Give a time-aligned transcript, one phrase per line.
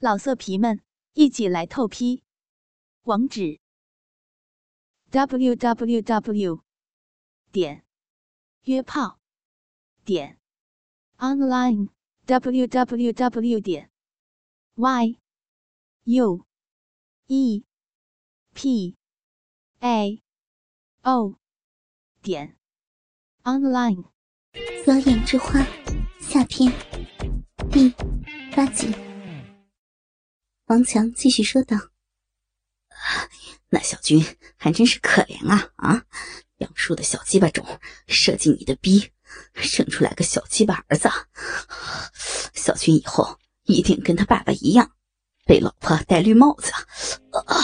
[0.00, 0.80] 老色皮们，
[1.14, 2.22] 一起来透批！
[3.02, 3.58] 网址
[5.10, 6.62] ：w w w
[7.50, 7.84] 点
[8.62, 9.18] 约炮
[10.04, 10.38] 点
[11.16, 11.88] online
[12.26, 13.90] w w w 点
[14.76, 15.18] y
[16.04, 16.46] u
[17.26, 17.64] e
[18.54, 18.96] p
[19.80, 20.22] a
[21.02, 21.34] o
[22.22, 22.56] 点
[23.42, 24.04] online。
[24.86, 25.66] 妖艳之花
[26.20, 26.72] 下篇
[27.72, 27.90] 第
[28.54, 29.07] 八集。
[30.68, 31.78] 王强继续说道
[33.70, 34.22] ：“那小军
[34.58, 36.04] 还真是可怜啊啊！
[36.58, 37.64] 杨叔的小鸡巴种
[38.06, 39.10] 射进你的逼，
[39.54, 41.08] 生出来个小鸡巴儿子。
[42.52, 44.92] 小军以后一定跟他爸爸一样，
[45.46, 46.70] 被老婆戴绿帽子。”
[47.46, 47.56] 啊！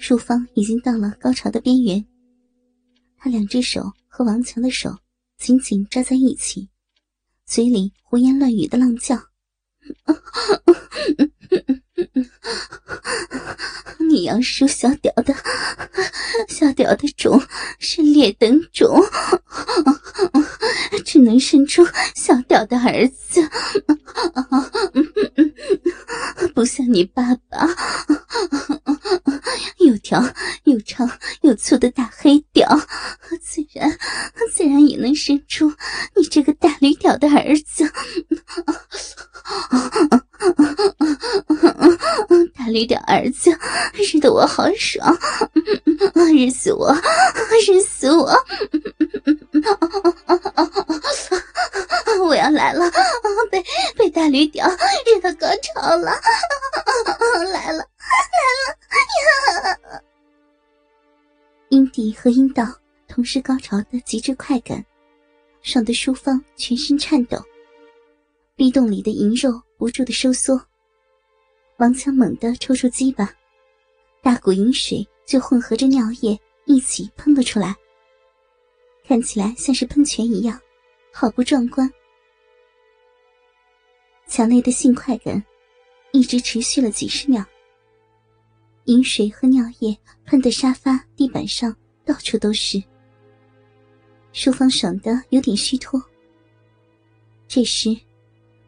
[0.00, 2.04] 淑芳已经到了高潮的边缘，
[3.16, 4.98] 她两只手和王强的手
[5.38, 6.68] 紧紧抓在一起，
[7.46, 9.31] 嘴里胡言乱语的浪叫。
[14.22, 15.34] 杨叔小屌的，
[16.48, 17.40] 小屌的种
[17.78, 19.00] 是劣等种，
[21.04, 23.40] 只能生出小屌的儿子，
[26.54, 27.68] 不像你爸爸，
[29.78, 30.22] 有条
[30.64, 31.10] 又长
[31.42, 32.68] 又粗的大黑屌，
[33.40, 33.90] 自然
[34.54, 35.72] 自然也能生出
[36.16, 37.90] 你这个大驴屌的儿子。
[42.72, 43.50] 驴屌儿子，
[43.94, 45.16] 日得我好爽，
[46.34, 46.94] 日死我，
[47.66, 48.32] 日死我！
[52.24, 52.90] 我要来了，
[53.50, 53.62] 被
[53.96, 54.66] 被大驴屌
[55.06, 56.12] 日到高潮了，
[57.52, 57.84] 来了来了
[59.70, 60.00] 呀！
[61.68, 62.66] 阴蒂和阴道
[63.08, 64.84] 同时高潮的极致快感，
[65.62, 67.38] 爽的淑芳全身颤抖。
[68.54, 70.60] 壁洞里的银肉不住的收缩，
[71.78, 73.28] 王强猛地抽出鸡巴，
[74.22, 77.74] 大股饮水就混合着尿液一起喷了出来，
[79.04, 80.60] 看起来像是喷泉一样，
[81.12, 81.90] 好不壮观。
[84.28, 85.42] 强烈的性快感
[86.12, 87.44] 一直持续了几十秒，
[88.84, 91.74] 饮水和尿液喷的沙发、地板上
[92.04, 92.80] 到处都是，
[94.32, 96.00] 淑芳爽的有点虚脱。
[97.48, 97.96] 这时。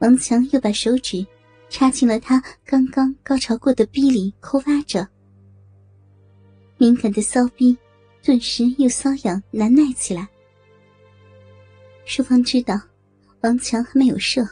[0.00, 1.26] 王强又把手指
[1.68, 5.06] 插进了他刚刚高潮过的逼里，抠挖着。
[6.76, 7.76] 敏感的骚逼
[8.22, 10.28] 顿时又瘙痒难耐起来。
[12.04, 12.80] 淑芳知道
[13.42, 14.46] 王强还没有射，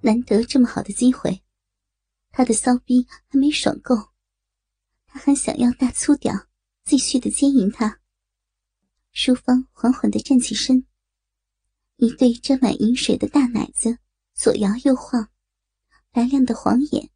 [0.00, 1.42] 难得这么好的机会，
[2.32, 3.94] 他的骚逼还没爽够，
[5.06, 6.34] 他还想要大粗屌，
[6.84, 8.00] 继续的奸淫他。
[9.12, 10.84] 淑芳缓缓的站起身，
[11.96, 13.98] 一对沾满饮水的大奶子。
[14.34, 15.30] 左摇右晃，
[16.16, 17.10] 白亮的黄眼。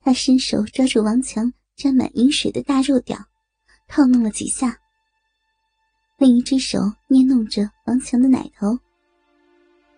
[0.00, 3.16] 他伸手抓住王强沾满饮水的大肉屌，
[3.86, 4.76] 套弄了几下。
[6.18, 8.76] 另一只手捏弄着王强的奶头，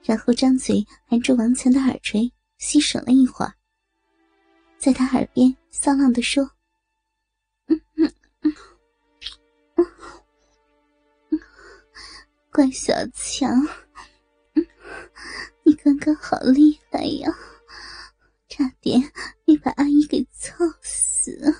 [0.03, 3.55] 然后张嘴含住王强的耳垂，吸吮了一会儿，
[4.77, 6.45] 在他耳边骚浪的说
[7.69, 8.13] ：“嗯嗯
[8.43, 8.55] 嗯
[9.77, 9.87] 嗯
[11.31, 11.41] 嗯，
[12.53, 13.51] 乖小强。”
[14.53, 14.67] 嗯
[15.67, 17.37] 你刚刚好厉害呀，
[18.49, 19.03] 差点
[19.45, 21.53] 没把阿姨给操死。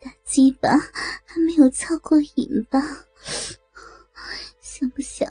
[0.00, 0.68] 大鸡巴
[1.24, 2.80] 还没有操过瘾吧？
[4.60, 5.28] 想不想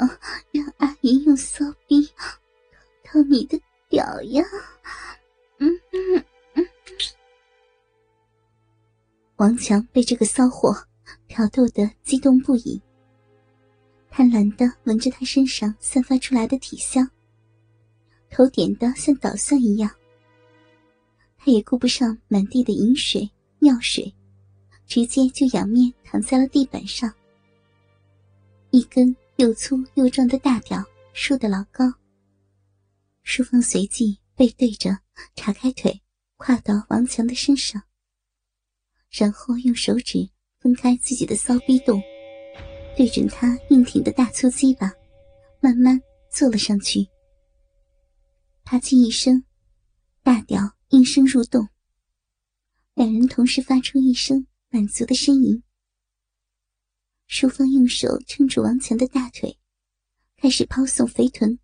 [0.52, 2.10] 让阿姨用骚逼
[3.04, 4.42] 掏你的屌呀？
[5.60, 6.66] 嗯嗯嗯。
[9.36, 10.74] 王强被这个骚货
[11.28, 12.82] 挑逗的激动不已。
[14.10, 17.08] 贪婪的闻着他身上散发出来的体香，
[18.30, 19.90] 头点的像捣蒜一样。
[21.38, 23.30] 他也顾不上满地的饮水、
[23.60, 24.14] 尿水，
[24.86, 27.14] 直接就仰面躺在了地板上。
[28.72, 31.86] 一根又粗又壮的大屌竖得老高。
[33.24, 34.98] 淑芳随即背对着，
[35.36, 36.02] 叉开腿，
[36.38, 37.84] 跨到王强的身上，
[39.10, 40.28] 然后用手指
[40.60, 42.02] 分开自己的骚逼洞。
[42.98, 44.92] 对准他硬挺的大粗鸡巴，
[45.60, 46.02] 慢慢
[46.32, 47.08] 坐了上去。
[48.64, 49.44] 啪叽一声，
[50.24, 51.70] 大屌应声入洞。
[52.96, 55.62] 两人同时发出一声满足的呻吟。
[57.28, 59.60] 淑芳用手撑住王强的大腿，
[60.36, 61.60] 开始抛送肥臀，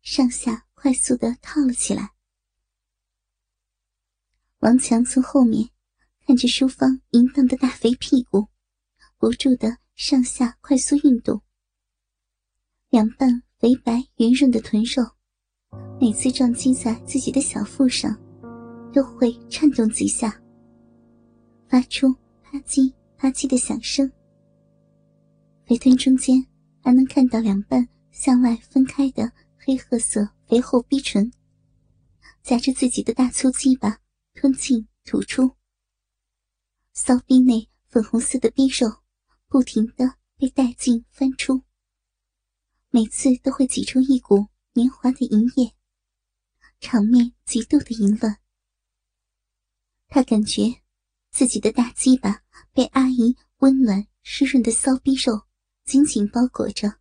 [0.00, 2.14] 上下快速的套了起来。
[4.60, 5.68] 王强从后面
[6.26, 8.48] 看着淑芳淫荡的大肥屁股，
[9.18, 9.76] 不住的。
[9.98, 11.42] 上下快速运动，
[12.88, 15.02] 两瓣肥白圆润的臀肉
[16.00, 18.16] 每次撞击在自己的小腹上，
[18.94, 20.40] 都会颤动几下，
[21.68, 22.14] 发出
[22.44, 24.08] 啪叽啪叽的响声。
[25.66, 26.46] 肥臀中间
[26.80, 31.28] 还能看到两半向外分开的黑褐色肥厚逼唇，
[32.44, 33.98] 夹着自己的大粗鸡巴
[34.34, 35.50] 吞进吐出，
[36.92, 38.88] 骚逼内粉红色的逼肉
[39.48, 41.64] 不停的被带进翻出，
[42.90, 45.74] 每次都会挤出一股黏滑的银液。
[46.80, 48.38] 场面极度的淫乱，
[50.06, 50.82] 他感觉
[51.30, 52.42] 自己的大鸡巴
[52.72, 55.46] 被阿姨温暖湿润的骚逼肉
[55.84, 57.00] 紧紧包裹着。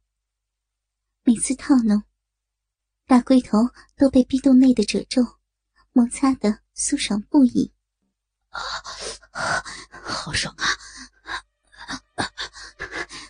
[1.23, 2.01] 每次套弄，
[3.05, 3.59] 大龟头
[3.95, 5.21] 都被逼洞内的褶皱
[5.91, 7.71] 摩擦的酥爽不已。
[8.49, 8.61] 啊，
[9.91, 10.65] 好爽啊！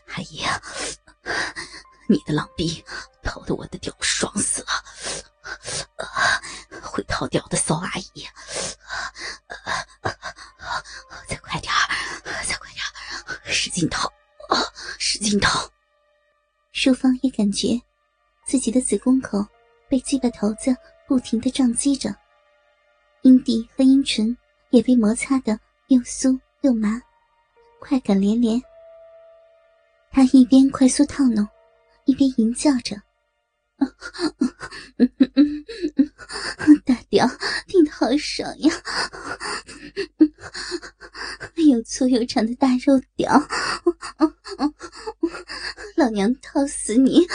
[0.07, 0.43] 阿姨，
[2.07, 2.83] 你的浪逼
[3.23, 4.67] 掏得我的屌爽死了。
[6.81, 8.25] 会逃掉的骚阿姨，
[11.27, 11.71] 再快点
[12.45, 12.81] 再快点
[13.45, 14.11] 使劲掏，
[14.97, 15.69] 使劲掏。
[16.71, 17.79] 淑芳也感觉
[18.45, 19.45] 自己的子宫口
[19.89, 20.75] 被鸡巴头子
[21.07, 22.13] 不停的撞击着，
[23.21, 24.35] 阴蒂和阴唇
[24.71, 27.01] 也被摩擦的又酥又麻，
[27.79, 28.61] 快感连连。
[30.11, 31.47] 她一边快速套弄，
[32.07, 33.01] 一边吟叫着。
[36.83, 37.29] 大屌
[37.67, 38.73] 顶的好爽呀！
[41.69, 43.47] 又粗又长的大肉屌，
[45.95, 47.27] 老娘掏死你！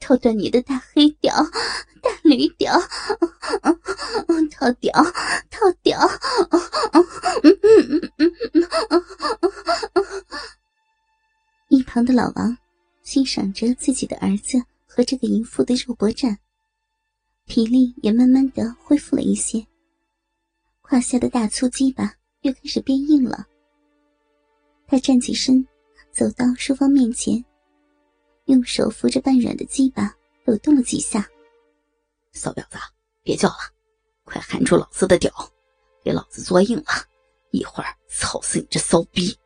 [0.00, 1.34] 掏断你的大黑屌、
[2.00, 2.80] 大驴屌！
[4.50, 4.92] 套屌，
[5.50, 5.98] 套屌！
[11.96, 12.54] 旁的老王。
[13.02, 16.36] 欣赏着自己的儿子和这个淫妇的肉搏战，
[17.46, 19.64] 体力也慢慢的恢复了一些。
[20.82, 23.46] 胯下的大粗鸡巴又开始变硬了。
[24.88, 25.64] 他站起身，
[26.10, 27.42] 走到淑芳面前，
[28.46, 30.12] 用手扶着半软的鸡巴，
[30.44, 31.26] 抖动了几下。
[32.32, 32.76] 骚婊子，
[33.22, 33.72] 别叫了，
[34.24, 35.32] 快含住老子的屌，
[36.02, 37.06] 给老子做硬了，
[37.52, 39.38] 一会儿操死你这骚逼！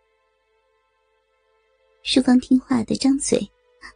[2.02, 3.38] 淑芳听话的张嘴，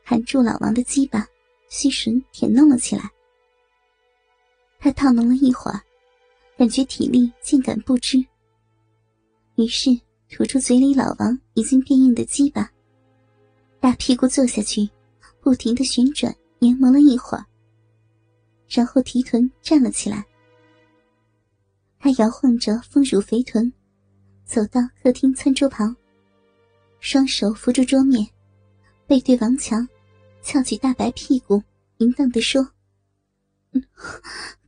[0.03, 1.27] 含住老王的鸡巴，
[1.69, 3.11] 吸吮舔弄了起来。
[4.79, 5.81] 他套弄了一会儿，
[6.59, 8.25] 感觉体力渐感不支，
[9.57, 9.91] 于是
[10.29, 12.71] 吐出嘴里老王已经变硬的鸡巴，
[13.81, 14.89] 大屁股坐下去，
[15.41, 17.47] 不停的旋转研磨了一会儿，
[18.69, 20.25] 然后提臀站了起来。
[21.99, 23.73] 他摇晃着丰乳肥臀，
[24.45, 25.97] 走到客厅餐桌旁。
[27.07, 28.27] 双手扶住桌面，
[29.07, 29.87] 背对王强，
[30.43, 31.63] 翘起大白屁股，
[31.99, 32.73] 淫荡地说：“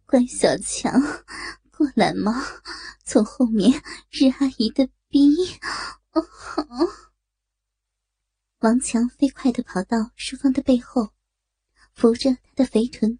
[0.04, 1.00] 关小强，
[1.70, 2.44] 过来嘛，
[3.06, 5.34] 从后面日阿姨的逼。”
[8.60, 11.14] 王强飞快地跑到淑芳的背后，
[11.94, 13.18] 扶着她的肥臀，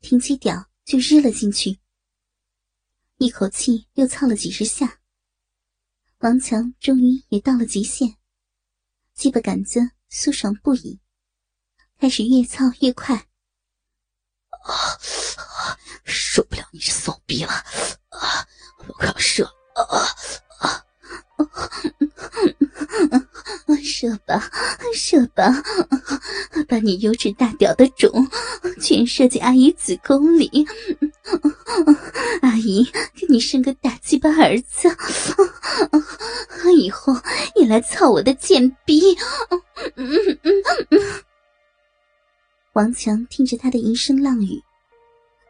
[0.00, 1.80] 挺起屌就日了进去，
[3.18, 5.00] 一口气又操了几十下。
[6.20, 8.16] 王强终于也到了极限，
[9.14, 10.98] 鸡巴杆子酥爽不已，
[11.98, 13.14] 开始越操越快。
[13.14, 14.96] 啊！
[16.04, 17.52] 受不了你这骚逼了！
[17.52, 18.48] 啊！
[18.88, 19.44] 我快要射！
[19.74, 19.84] 啊
[20.58, 20.86] 啊！
[23.86, 24.50] 射吧，
[24.92, 25.44] 射吧，
[26.68, 28.10] 把你优质大屌的种
[28.80, 30.66] 全射进阿姨子宫里。
[32.42, 34.88] 阿姨给你生个大鸡巴儿子，
[36.76, 37.14] 以后
[37.54, 39.16] 你来操我的贱逼。
[42.72, 44.60] 王强听着他的一声浪语，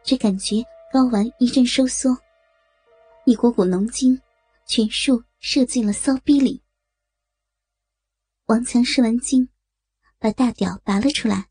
[0.05, 0.57] 只感觉
[0.93, 2.17] 睾丸一阵收缩，
[3.25, 4.21] 一股股浓精
[4.69, 6.61] 全数射进了骚逼里。
[8.47, 9.49] 王强射完精，
[10.21, 11.49] 把大屌拔了出来，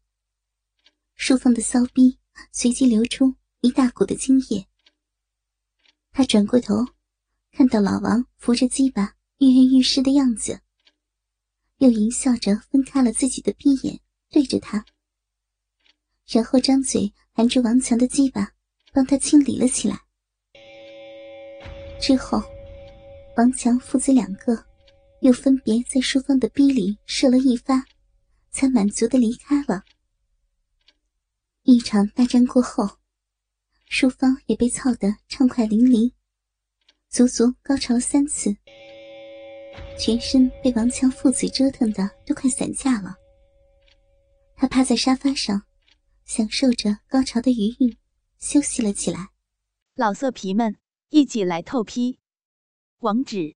[1.15, 2.19] 淑芳的骚逼
[2.53, 4.65] 随即流出一大股的精液。
[6.13, 6.85] 他转过头，
[7.51, 10.61] 看到老王扶着鸡巴跃跃欲试的样子，
[11.79, 13.99] 又淫笑着分开了自己的闭眼，
[14.29, 14.85] 对着他，
[16.29, 18.53] 然后张嘴含住王强的鸡巴，
[18.93, 19.99] 帮他清理了起来。
[21.99, 22.41] 之后，
[23.35, 24.65] 王强父子两个。
[25.25, 27.83] 又分别在淑芳的逼里射了一发，
[28.51, 29.83] 才满足的离开了。
[31.63, 32.99] 一场大战过后，
[33.85, 36.13] 淑芳也被操得畅快淋漓，
[37.09, 38.55] 足足高潮了三次，
[39.99, 43.15] 全身被王强父子折腾的都快散架了。
[44.55, 45.63] 他趴在沙发上，
[46.23, 47.97] 享受着高潮的余韵，
[48.37, 49.29] 休息了起来。
[49.95, 50.75] 老色皮们，
[51.09, 52.19] 一起来透批！
[52.99, 53.55] 网址